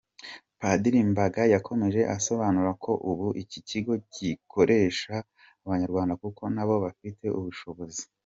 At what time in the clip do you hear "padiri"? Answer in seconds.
0.59-0.99